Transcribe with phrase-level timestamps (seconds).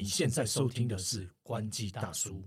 [0.00, 2.44] 你现在收听的是关机大叔。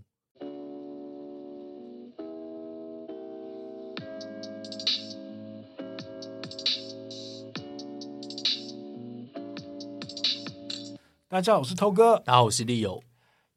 [11.27, 12.17] 大家好，我是偷哥。
[12.19, 13.03] 大家好，我是利友。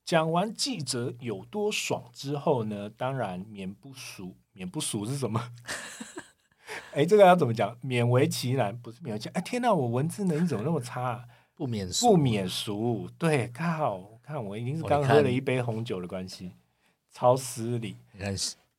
[0.05, 5.53] 讲完记者有多爽之后呢，当然免不俗，免不俗是什么？
[6.95, 7.79] 哎，这个要怎么讲？
[7.81, 9.35] 勉为其难，不是勉为其难。
[9.37, 11.25] 哎，天哪，我文字能力怎么那么差、啊？
[11.57, 16.53] 不免俗不免俗，对，靠，看我已经是刚喝了一杯红酒的关系，
[17.13, 18.35] 超失礼，你看，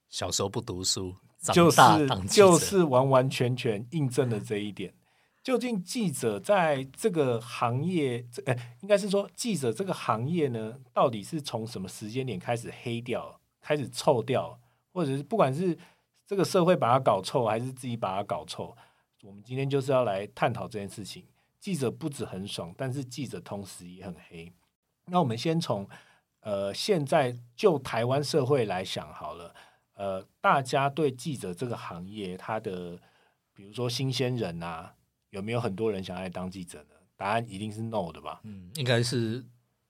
[0.09, 1.15] 小时候不读书，
[1.53, 1.81] 就是
[2.27, 4.93] 就是完完全全印证了这一点。
[5.41, 14.59] 究竟记者在这个行业，这呃，应该是说记者这个行业呢，到底是从什么时间点开始黑掉、开始臭掉，
[14.91, 15.77] 或者是不管是
[16.25, 18.75] 这个社会把它搞臭，还是自己把它搞臭，
[19.23, 21.23] 我们今天就是要来探讨这件事情。
[21.65, 24.53] 记者不止很爽，但是记者同时也很黑。
[25.07, 25.89] 那我们先从
[26.41, 29.55] 呃现在就台湾社会来想好了，
[29.95, 32.99] 呃，大家对记者这个行业，他的
[33.51, 34.93] 比如说新鲜人啊，
[35.31, 36.89] 有没有很多人想来当记者呢？
[37.15, 38.41] 答案一定是 no 的吧？
[38.43, 39.43] 嗯，应该是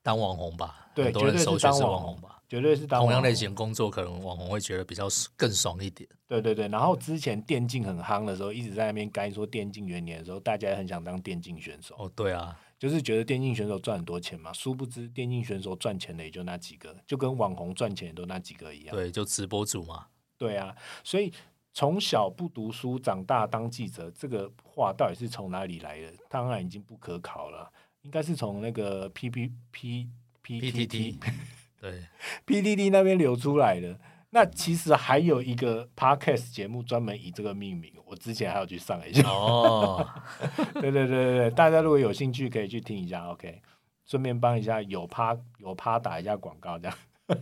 [0.06, 0.88] 当网红吧？
[0.94, 2.40] 对很多人首选是当网红吧？
[2.48, 6.08] 绝对是当同样类型工作，可能网红会觉得比较更爽一点。
[6.28, 14.54] 对对对，然后之前电竞很夯的时候，一直在那边干说电竞元年的时候，大家也很想当电竞选手，哦，对啊，就是觉得电竞选手赚很多钱嘛。
[14.54, 18.96] 殊不知，电竞选手赚钱的也就那几个，就跟网红赚钱的都那几个一样。
[18.96, 20.06] 对，就直播主嘛。
[20.38, 21.34] 对啊，所以
[21.74, 26.14] 从小不读书，长大当记者，这个话到底是从哪里来的？
[26.30, 27.72] 当然已经不可考了，
[28.06, 30.08] 应该是从那个 P P P
[30.44, 31.20] P T T
[31.82, 32.04] 对
[32.46, 34.00] ，P T T 那边流出来的。
[34.30, 39.28] 那其实还有一个 podcast 节目专门以这个命名，我之前还有去上一下。
[39.28, 40.08] 哦，
[40.76, 43.62] 对对对对对，大家如果有兴趣可以去听一下，OK。
[44.06, 46.98] 顺便帮一下有趴有趴打一下广告，这样。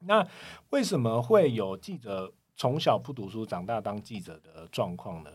[0.00, 0.26] 那
[0.68, 5.30] 为什么会有记者从小不读书长大当记者的状况呢？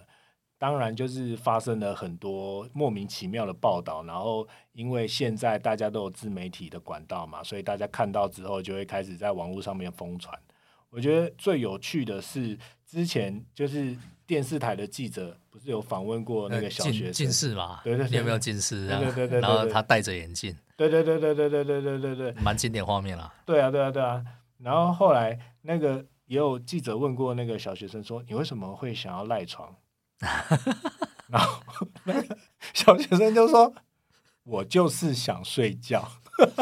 [0.62, 10.40] 当然就是发生了很多莫名其妙的报道，然后因为现在大家都有自媒体的管道嘛，所以大家看到之后就会开始在网络上面疯传。
[10.92, 12.56] 我觉得最有趣的是，
[12.86, 17.82] 之前就是电视台的记者不是有访问过那个小学生近近，视嘛？
[17.84, 19.00] 对对对你有没有近视啊？
[19.00, 23.34] 对对对对对对然后他戴着眼镜，对对对对对对对对对对，蛮经典画面啦。
[23.48, 24.24] 对啊，对啊，对啊。
[24.60, 29.76] 然后后来那个也有记者问过那个小学生说：“你为什么会想要赖床？”
[31.30, 31.62] 然后
[32.06, 32.38] 那个
[32.74, 33.74] 小学生就说
[34.44, 36.12] ：“我就是想睡觉。”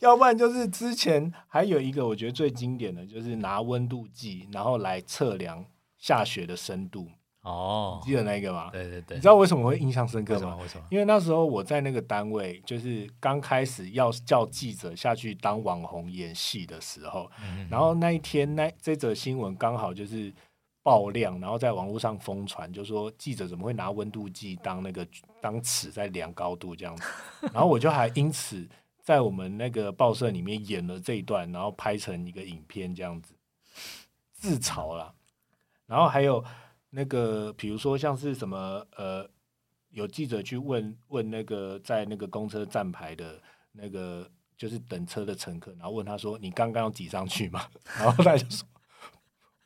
[0.00, 5.64] 要不然就是之前还有一个我觉得最经典的就是拿温度计，然后来测量
[5.98, 7.08] 下雪的深度，
[7.42, 8.70] 哦，记得那个吗？
[8.72, 10.86] 对对对，你知道为什么会印象深刻吗为什么？？
[10.90, 20.32] 因为那时候我在那个单位，就是刚开始要叫记者下去当网红演戏的时候，嗯然后那一天那这则新闻刚好就是
[20.86, 25.04] 爆量，然后在网络上疯传，就说记者怎么会拿温度计当那个
[25.40, 27.02] 当尺在量高度这样子，
[27.52, 28.64] 然后我就还因此
[29.02, 33.34] 在我们那个报社里面演了这一段，然后拍成一个影片这样子
[34.30, 35.12] 自嘲啦，
[35.86, 36.44] 然后还有
[36.90, 39.28] 那个比如说像是什么呃。
[39.90, 43.40] 有记者去问问那个在那个公车站牌的
[43.72, 47.66] 那个就是等车的乘客，然后问他说：“你刚刚有挤上去吗？”
[47.96, 48.68] 然后他就说：“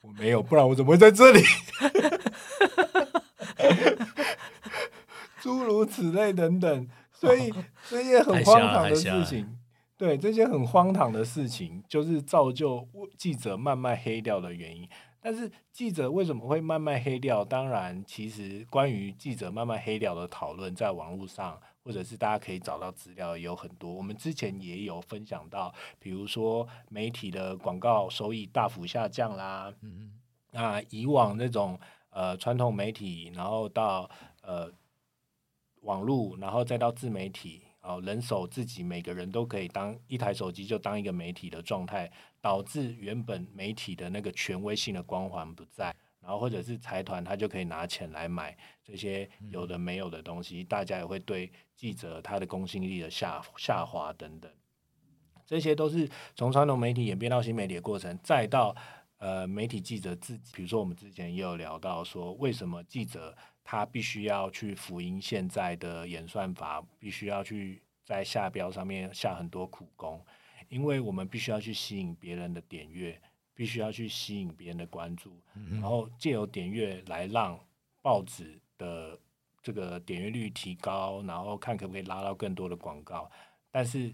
[0.03, 1.43] 我没有，不然我怎么会在这里？”
[5.41, 7.53] 诸如此类等等，所以
[7.89, 9.59] 这些很荒唐的事情，
[9.97, 14.89] 对这些很荒唐的事情，就是造就记者慢慢黑掉的原因。
[15.21, 17.45] 但是记者为什么会慢慢黑掉？
[17.45, 23.93] 当然，其实关于记者慢慢黑掉的讨论，在网络上或者是大家可以找到资料也有很多。
[23.93, 30.13] 我们之前也有分享到，比如说媒体的广告收益大幅下降啦，嗯
[30.53, 31.79] 那以往那种
[32.11, 34.11] 呃传统媒体，然后到
[34.43, 34.71] 呃
[35.83, 42.11] 网络，然后再到自媒体，哦，人手自己每个人都可以当一台手机就当一个媒体的状态，
[42.41, 48.55] 导致原本媒体的那个权威性的光环不在，然后或者是财团他就可以拿钱来买
[48.85, 54.53] 这些有的没有的东西，大家也会对记者他的公信力的下下滑等等。
[55.47, 58.77] 这些都是从传统媒体演变到新媒体的过程，再到
[59.17, 63.35] 呃媒体记者自己，比如说我们之前也有聊到说，为什么记者
[63.71, 70.21] 他必须要去辅音现在的演算法，必须要去在下标上面下很多苦功，
[70.69, 73.17] 因为我们必须要去吸引别人的点阅，
[73.55, 75.41] 必须要去吸引别人的关注，
[75.71, 77.57] 然后借由点阅来让
[78.03, 79.17] 报纸的
[79.63, 83.31] 这个点阅率提高，然后看可不可以拉到更多的广告。
[83.71, 84.13] 但是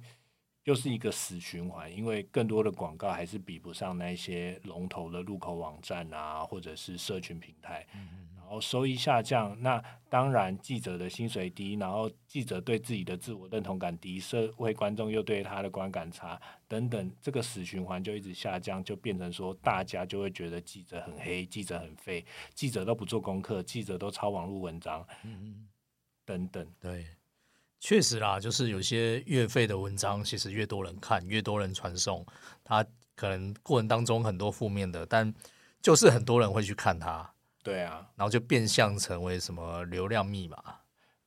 [0.64, 7.87] 又是一个死循环，因为更多的广告还是比不上那些龙头的入口网站啊，或者是社群平台。
[8.36, 25.07] 然后收益下降，那当然记者的薪水低，然后记者对自己的自我认同感低，社会观众又对他的观感差，等等，这个死循环就一直下降，就变成说大家就会觉得记者很黑，记者很废，记者都不做功课，记者都抄网络文章，
[26.25, 26.67] 等等。
[26.81, 27.07] 对，
[27.81, 32.25] 确实啦，就是有些越废的文章，其实越多人看，越多人传送，
[32.63, 32.85] 它
[33.15, 35.35] 可能过程当中很多负面的，但
[35.83, 37.33] 就是很多人会去看它。
[37.67, 40.57] 对啊，然后就变相成为什么流量密码？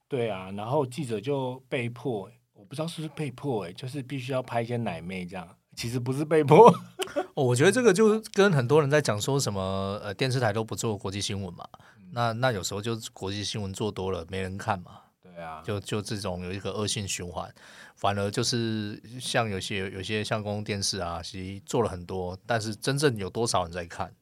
[0.08, 5.58] 对啊，然后记者就被迫，我不知道是不是被迫，哎，就是必须要拍一些奶妹这样。
[5.76, 6.74] 其实不是被迫，
[7.36, 11.68] 哦，我觉得这个就跟很多人在讲说什么，呃，电视台都不做国际新闻嘛。
[12.12, 15.02] 那那有时候就国际新闻做多了，没人看嘛。
[15.22, 17.54] 对啊，就就这种有一个恶性循环，
[17.96, 24.14] 反而就是像有些有些像公共电视啊，其实做了很多，但是真正有多少人在看？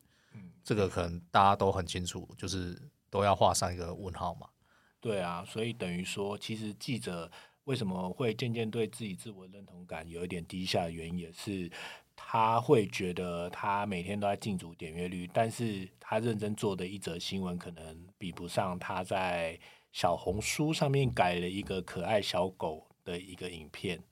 [0.67, 2.77] 这个可能大家都很清楚，就是
[3.09, 4.49] 都要画上一个问号嘛。
[4.99, 7.31] 对啊，所以等于说，其实记者
[7.63, 11.71] 为什么会渐渐对自己自我认同感有一点低下的原因，也是
[12.17, 19.57] 他会觉得他每天都在进组点阅率，但是他认真做的一则新闻，可能比不上他在
[19.93, 24.03] 小红书上面改了一个可爱小狗的一个影片，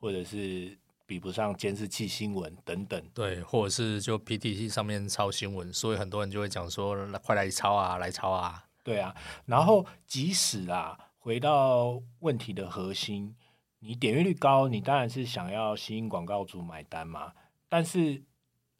[0.00, 0.76] 或者是。
[1.10, 9.12] 比不上监视器新闻等等，对，或者是就 PTT 上面抄新闻，所以很多人就会讲说，快来抄啊，来抄啊，对啊。
[9.44, 13.34] 然后即使啊，回到问题的核心，
[13.80, 17.32] 你点阅率高，你当然是想要吸引广告主买单嘛。
[17.68, 18.22] 但是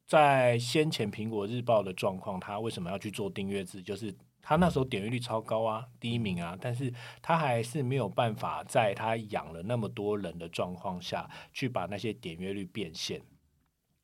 [0.07, 3.83] 在先前苹果日报的状况，它为什么要去做订阅制？
[3.83, 4.15] 就是。
[4.43, 13.23] 他那时候点阅率超高啊，第一名啊，但是他还是没有办法在他养了那么多人的状况下去把那些点阅率变现。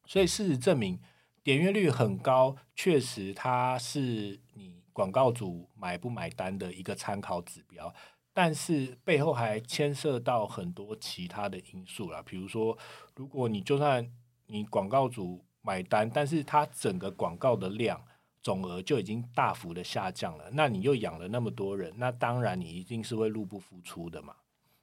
[0.05, 1.01] 所以事实证明，
[1.43, 7.93] 点阅率很高，确实它是你广告主买不买单的一个参考指标。
[8.33, 12.77] 但是背后还牵涉到很多其他的因素啦，比如说，
[13.15, 14.07] 如果你就算
[14.47, 18.05] 你广告主买单，但是他整个广告的量。
[18.47, 24.37] 总额就已经大幅的下降了，那你又养了那么多人，那当然你一定是会入不敷出的嘛。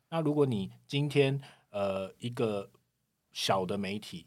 [0.09, 1.39] 那如果你今天
[1.69, 2.69] 呃一个
[3.31, 4.25] 小的媒体，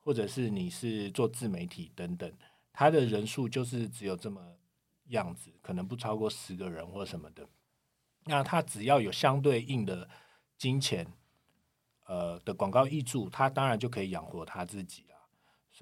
[0.00, 2.32] 或者是你是做自媒体等等，
[2.72, 4.40] 他的人数就是只有这么
[5.08, 7.46] 样子，可能不超过十个人或什么的，
[8.24, 10.08] 那他只要有相对应的
[10.56, 11.06] 金钱，
[12.06, 15.04] 呃的广告益助，他当然就可以养活他自己。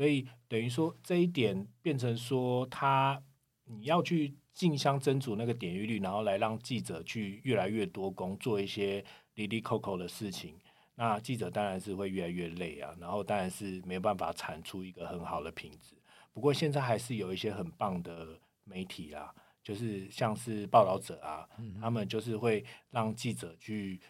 [0.00, 3.22] 所以等于说这一点变成说，他
[3.64, 9.04] 你要去竞相争逐那个点击率，然后来让记者去越来越多工做一些
[9.34, 10.58] 离离扣扣的事情，
[10.94, 15.94] 那记者当然是会越来越累啊，然后当然是没有办法产出一个很好的品质。
[16.32, 21.46] 不过现在还是有一些很棒的媒体啦，就是像是报道者啊，
[21.78, 24.00] 他们就是会让记者去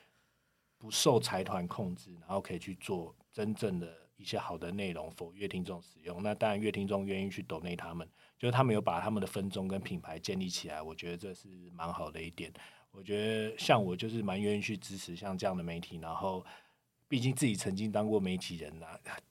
[0.79, 4.09] 不受财团控制，然后可以去做真正的。
[4.21, 8.07] 一些好的内容否乐听众使用，那当然乐听众愿意去抖内他们，
[8.39, 12.53] 就是他们有把他们的分钟跟品牌建立起来，我觉得这是蛮好的一点。
[12.91, 16.45] 我觉得像我就是蛮愿意去支持像这样的媒体，然后
[17.09, 18.87] 毕竟自己曾经当过媒体人呐，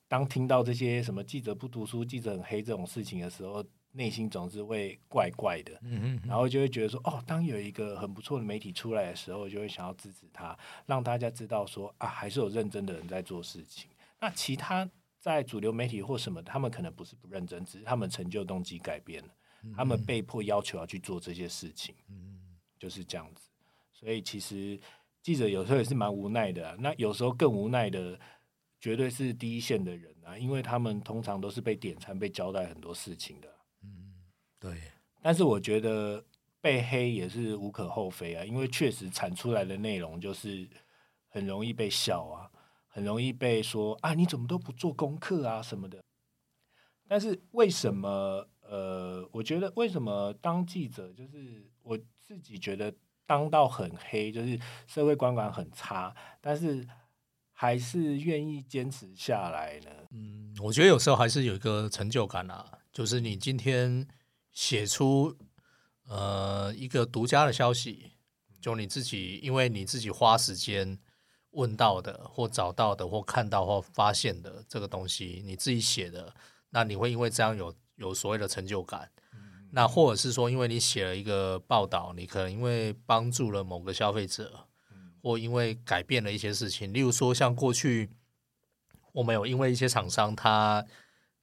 [0.08, 13.90] 当听到这些什么记者不读书、记者很黑这种事情的时候，内心总是会怪怪的，嗯然后就会觉得说，哦，当有一个很不错的媒体出来的时候，就会想要支持他，让大家知道说啊，还是有认真的人在做事情。
[14.22, 19.30] 那其他在主流媒体或什么，他们可能不是不认真，只是他们成就动机改变了，
[19.76, 21.96] 他们被迫要求要去做这些事情，
[22.78, 23.50] 就是这样子。
[23.92, 24.80] 所以其实
[25.22, 26.78] 记者有时候也是蛮无奈的。
[26.78, 28.18] 那有时候更无奈的，
[28.80, 33.50] 绝对是第一线的人啊，因为他们通常都是被点餐、被交代很多事情的。
[33.84, 34.14] 嗯，
[34.58, 34.82] 对。
[35.22, 36.24] 但是我觉得
[36.62, 40.66] 被黑也是无可厚非啊，因为确实产出来的内容就是
[41.28, 42.50] 很容易被笑啊。
[43.00, 46.04] 很容易被说啊，你怎么都不做功课啊什么的。
[47.08, 48.46] 但是为什么？
[48.62, 52.94] 呃，我觉得为什么当记者，就是我自己觉得
[53.26, 56.86] 当到很黑，就是社会观感很差，但是
[57.54, 59.90] 还是愿意坚持下来呢？
[60.12, 64.06] 嗯，我觉得有时候还是有一个成就感啊，就是你今天
[64.52, 65.38] 写出
[66.06, 68.12] 呃一个独家的消息，
[68.60, 71.00] 就你自己，因为你自己花时间。
[71.52, 76.34] 问到的，或找到的，或看到或发现的这个东西，你自己写的，
[76.70, 79.10] 那你会因为这样有有所谓的成就感。
[79.72, 84.68] 那或者是说，因为你写了一个报道，你可能因为帮助了某个消费者，
[85.22, 88.10] 或因为改变了一些事情，例如说像过去
[89.12, 90.86] 我们有因为一些厂商他。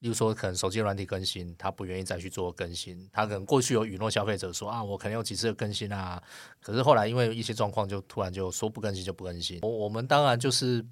[0.00, 3.08] 例如说，可能手机软体更新，他不愿意再去做更新。
[3.10, 6.22] 他可能过去有允诺消费者说啊，我可能有几次的更新啊，
[6.60, 9.58] 可是后来因为一些状况，就突然就说不更新就不更新。
[9.62, 10.84] 我我们当然就是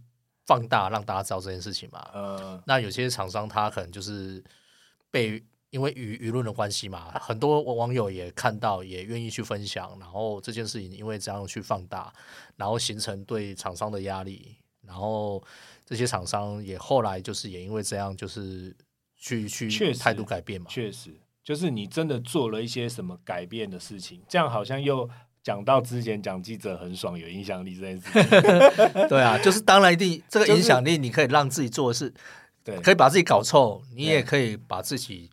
[0.47, 2.01] 放大让大家知道这件事情嘛。
[2.15, 4.43] 呃，那有些厂商他可能就是
[5.11, 12.11] 被因为舆舆论的关系嘛，很多网友也看到，也愿意去分享，然后这件事情因为这样去放大，
[12.57, 15.45] 然后形成对厂商的压力，然后
[15.85, 18.75] 这些厂商也后来就是也因为这样就是。
[19.25, 20.67] 去去态度改变嘛？
[20.69, 21.11] 确实，
[21.43, 25.09] 就是你真的做了一些什么改变的事情，这样好像又
[25.43, 28.23] 讲到之前讲记者很爽有影响力这件事情。
[29.09, 32.13] 对啊，就是当然一定这个影响力，你可以让自己做的事，
[32.63, 35.31] 对，可以把自己搞臭，你也可以把自己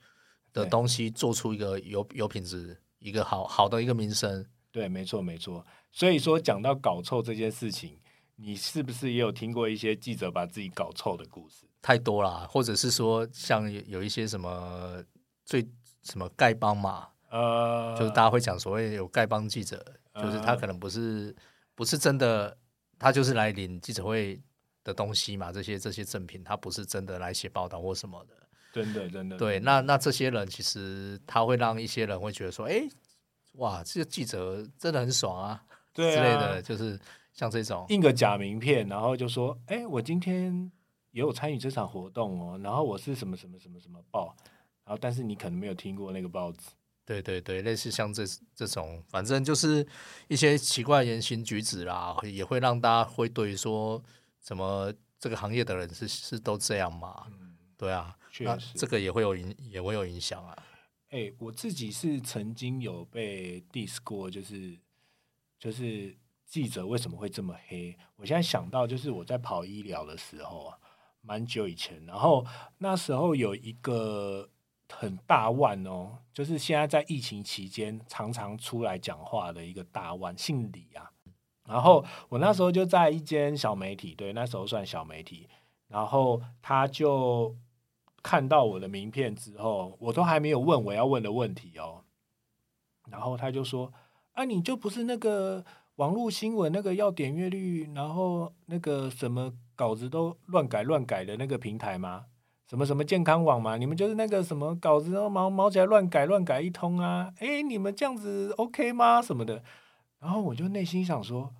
[0.53, 4.45] 的东西做出一个有有品质、一个好好的一个名声。
[4.71, 5.65] 对，没错没错。
[5.91, 7.97] 所以说讲到搞臭这件事情，
[8.37, 11.65] 你是不是也有听过一些记者把自己搞臭的故事？
[11.81, 15.03] 太多了，或者是说像有一些什么
[15.43, 15.67] 最
[16.03, 19.83] 什么丐帮嘛，呃，就是大家会讲所谓有丐帮记者，
[20.13, 21.35] 就是他可能不是
[21.73, 22.55] 不是真的，
[22.99, 24.39] 他就是来领记者会
[24.83, 28.35] 的东西嘛，这些这些赠品，他不是真的来写报道或什么的，
[28.71, 29.35] 真的真的。
[29.37, 32.87] 对，那那这些人其实他会让一些人会觉得说，哎，
[33.53, 36.99] 哇，这个记者真的很爽啊，对之类的，就是
[37.33, 40.71] 像这种印个假名片，然后就说，哎，我今天。
[41.11, 44.35] 也有参与这场活动哦，然后我是什么什么什么什么报，
[44.85, 46.69] 然后但是你可能没有听过那个报纸，
[47.05, 48.23] 对对对，类似像这
[48.55, 49.85] 这种，反正就是
[50.29, 54.01] 一些奇怪言行举止啦，也会让大家会对于说，
[54.39, 57.27] 怎么这个行业的人是是都这样嘛？
[57.29, 60.57] 嗯，对啊，确实，这个也会有影也会有影响啊。
[61.09, 64.79] 哎，我自己是曾经有被 diss 过，就是
[65.59, 67.97] 就是记者为什么会这么黑？
[68.15, 70.77] 我现在想到就是我在跑医疗的时候啊。
[71.21, 72.45] 蛮久以前，然后
[72.79, 74.49] 那时候有一个
[74.89, 81.11] 很大腕哦，就是现在在疫情期间常常出来讲话的一个大腕，姓李啊。
[81.65, 85.47] 然后我那时候就在一间小媒体，对，那时候算小媒体。
[85.87, 87.55] 然后他就
[88.23, 92.03] 看到我的名片之后，我都还没有问我要问的问题哦。
[93.09, 93.91] 然后他就说
[94.33, 102.25] ：“啊，你就不是那个网络新闻那个要点阅率，然后那个什么？”稿子都乱改乱改的那个平台吗？
[102.67, 103.77] 什么什么健康网吗？
[103.77, 107.33] 你们就是那个什么稿子都毛毛起来乱改乱改一通啊？
[107.39, 109.19] 哎，你们这样子 OK 吗？
[109.19, 109.63] 什么的？
[110.19, 111.51] 然后我就内心想说，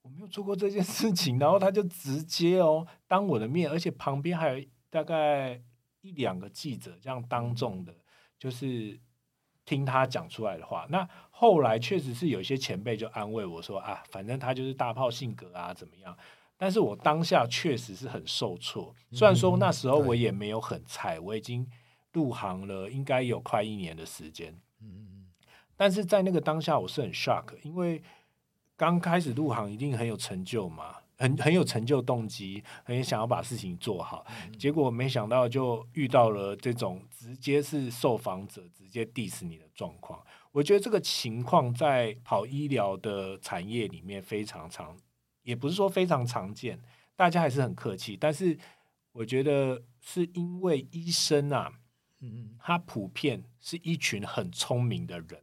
[0.00, 1.38] 我没有做过这件事情。
[1.38, 5.60] 然后他就直接哦，当我的面，而且旁边还有大概
[6.00, 7.94] 一两个记者这样当众的，
[8.38, 8.98] 就是
[9.68, 10.86] 听他讲出来的话。
[10.88, 16.16] 那后来确实是有一些前辈就安慰我说啊，反正他就是大炮性格啊，怎么样？
[16.56, 21.64] 但是我当下确实是很受挫，虽然说那时候我也没有很菜，我已经
[22.12, 25.26] 入行了应该有快一年的时间，嗯嗯嗯，
[25.76, 28.02] 但是在那个当下我是很 shock，因为
[28.76, 34.24] 刚开始入行一定很有成就嘛，很很有成就动机，很想要把事情做好，
[34.58, 44.96] 结果没想到就遇到了这种直接是受访者直接 diss 你的状况，我觉得这个情况在跑医疗的产业里面非常常。
[45.44, 46.78] 也不是说非常常见，
[47.16, 48.14] 大家还是很客气。
[48.14, 48.58] 但是
[49.12, 51.72] 我觉得是因为医生啊，
[52.20, 55.42] 嗯，他普遍是一群很聪明的人，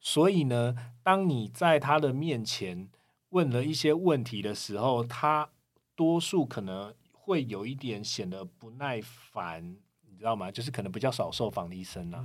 [0.00, 2.88] 所以呢，当你在他的面前
[3.30, 5.50] 问了一些问题的时候，他
[5.96, 9.76] 多数可能会有一点显得不耐烦，
[10.08, 10.50] 你知道吗？
[10.50, 12.24] 就是可能比较少受访的医生啊，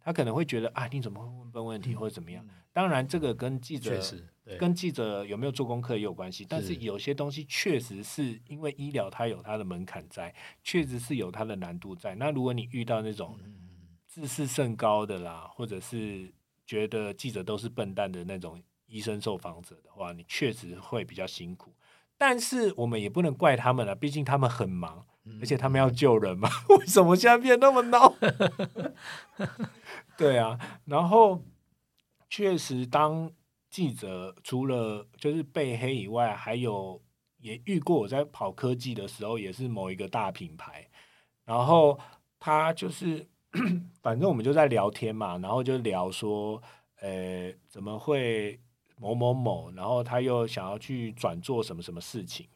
[0.00, 2.46] 他可能会觉得啊，你怎么会问笨问题或者怎么样？
[2.72, 4.00] 当然，这个跟记者。
[4.58, 12.16] 跟记者有没有做功课也有关系，但是有些东西确实是因为医疗它有它的门槛在，确实是有它的难度在。
[12.16, 13.38] 那如果你遇到那种
[14.08, 16.28] 自视甚高的啦，或者是
[16.66, 18.60] 觉得记者都是笨蛋的那种
[18.92, 21.74] 医生受访者的话，你确实会比较辛苦。
[22.18, 25.04] 但是我们也不能怪他们了，毕竟他们很忙，
[25.40, 26.48] 而且他们要救人嘛。
[26.78, 28.14] 为什么现在变那么闹？
[30.16, 31.42] 对啊，然后
[32.28, 33.32] 确实当。
[33.72, 37.00] 记者除了就是被黑以外，还有
[37.38, 40.86] 也遇过我在跑科技的时候，也是某一个大品牌，
[41.46, 41.98] 然后
[42.38, 43.26] 他就是
[44.02, 46.62] 反正我们就在聊天嘛，然后就聊说，
[47.00, 48.60] 呃，怎么会
[49.02, 52.46] 某某某，然后他又想要去转做什么什么事情，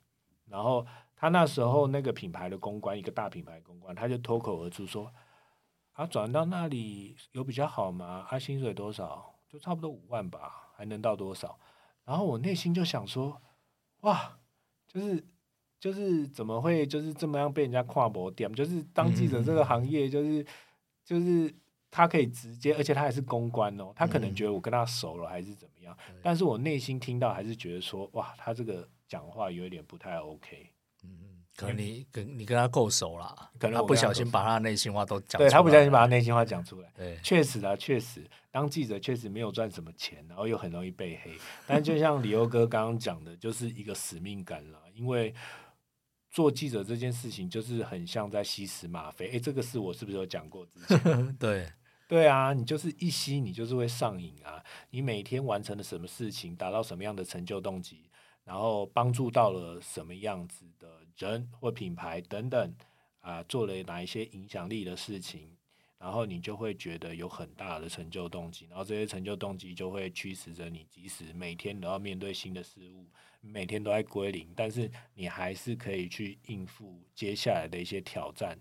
[0.47, 0.87] 然后
[1.17, 5.13] 他那时候那个品牌的公关，一个大品牌公关，他就脱口而出说，
[5.95, 8.27] 啊，转到那里有比较好吗？
[8.31, 9.35] 啊，薪水多少？
[9.49, 10.63] 就差不多五万吧。
[10.77, 11.59] 还能到多少？
[12.05, 13.41] 然后我内心就想说，
[14.03, 14.39] 哇，
[14.87, 15.27] 就是
[15.81, 18.53] 就是怎么会就是这么样被人家跨博点？
[18.53, 20.47] 就是当记者这个行业，就是
[21.03, 21.51] 就是
[21.97, 30.71] 他可以直接，而且他还是公关哦，他可能觉得我跟他熟了还是怎么样，但是我内心听到还是觉得说，哇，他这个讲话有一点不太 OK。
[31.57, 36.93] 可能你跟你跟他够熟了，可能他不小心把他的内心话都讲，对他不小心把他内心话讲出来。
[36.95, 41.33] 对，确实啊，确实，当记者确实没有赚什么钱，然后又很容易被黑。
[41.67, 44.79] 但就像李欧哥刚刚讲的，就是一个使命感了。
[44.93, 45.35] 因为
[46.31, 49.31] 做记者这件事情，就是很像在吸食吗啡。
[49.31, 51.37] 哎，这个事我是不是有讲过之前？
[51.41, 51.67] 对，
[52.09, 54.63] 对啊，你就是一吸，你就是会上瘾啊。
[54.91, 58.09] 你每天完成了什么事情，达到什么样的成就动机？
[58.45, 62.75] 然后帮助到了什么样子的人或品牌等等
[63.19, 65.51] 啊，做了哪一些影响力的事情，
[65.99, 73.11] 然后你就会觉得有很大的成就动机，然后这些成就动机就会驱使着你，即使每天都要面对新的事物，
[73.41, 78.57] 每天都在归零，但是你还是可以去应付接下来的一些挑战，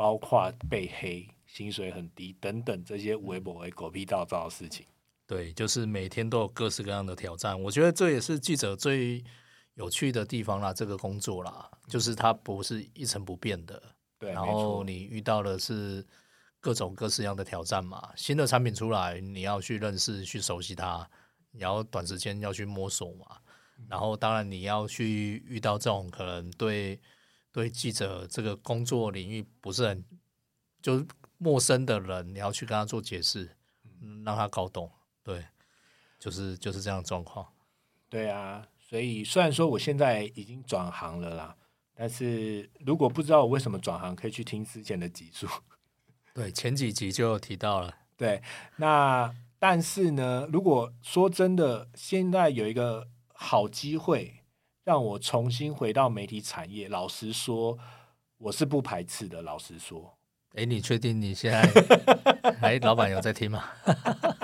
[0.00, 4.86] 包括被黑、薪水很低等等这些微博为狗屁倒灶的事情。
[5.26, 7.60] 对，就是每天都有各式各样的挑战。
[7.60, 9.22] 我觉得这也是记者最
[9.74, 13.82] 有趣的地方啦，这个工作啦，就是它不是一成不变的。
[14.18, 16.02] 对，然后你遇到的是
[16.60, 18.10] 各种各式样的挑战嘛。
[18.16, 21.06] 新的产品出来，你要去认识、去熟悉它，
[21.50, 23.36] 你要短时间要去摸索嘛。
[23.86, 26.98] 然后当然你要去遇到这种可能对
[27.52, 30.04] 对记者这个工作领域不是很
[30.80, 31.06] 就是
[31.38, 33.56] 陌生的人，你要去跟他做解释，
[34.24, 34.90] 让他搞懂。
[35.22, 35.44] 对，
[36.18, 37.46] 就是就是这样状况。
[38.08, 41.56] 对啊，所以虽然说我现在已经转行了啦，
[41.94, 45.46] 但是如果不知道我为什么转行，可以去听之前的集数。
[46.34, 47.94] 对，前几集就提到了。
[48.16, 48.42] 对，
[48.76, 54.39] 那但是呢，如果说真的，现在有一个好机会
[54.84, 57.78] 让我重新回到媒体产业，老实说，
[58.38, 59.42] 我是不排斥的。
[59.42, 60.16] 老实说，
[60.54, 61.60] 哎，你确定你现在？
[62.60, 63.64] 哎，老板有在听吗？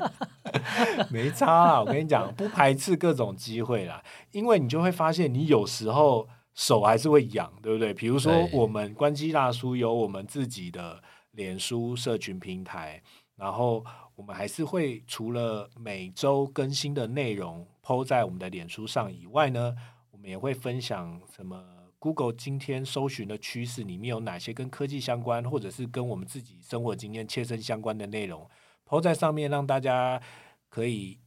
[1.11, 7.93] 没差啦，我跟你讲，不排斥各种机会啦，因为你就会发现，你有时候手还是会痒，对不对？
[7.93, 13.03] 比如说，我们关机大叔有我们自己的脸书社群平台，
[13.37, 19.96] 然后我们还是会除了每周更新的内容抛在我们的脸书上以外呢，我
[20.27, 21.65] 也会分享什么
[21.99, 28.49] Google 今天搜寻的趋势里面有哪些跟科技相关，或者是跟我们自己生活经验切身相关的内容
[28.85, 30.21] 抛在上面，让大家。
[30.69, 31.19] 可以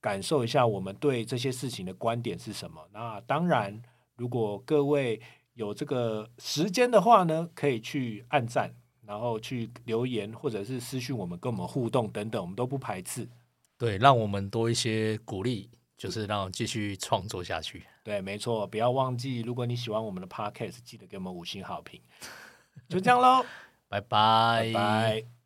[0.00, 2.86] 感受一下我们对这些事情的观点是什么。
[2.92, 3.80] 那当然，
[4.16, 5.18] 如果各位
[5.54, 8.74] 有这个时间的话呢，可以去按赞，
[9.06, 13.26] 然后去留言，或者是私讯我们，跟我们互动等等，我们都不排斥。
[13.78, 17.84] 对，让我们多一些鼓励，就是让继续创作下去。
[18.02, 22.00] 对，没错，不要忘记，如果你喜欢我们的 podcast，记得给我们五星好评。
[22.88, 23.44] 就这样喽，
[23.88, 25.41] 拜拜拜。